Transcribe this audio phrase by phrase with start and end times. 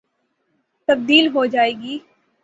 [0.87, 1.97] تبدیل ہو جائے گی۔